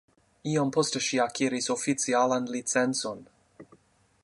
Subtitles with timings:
[0.51, 3.25] Iom poste ŝi akiris oficialan licencon.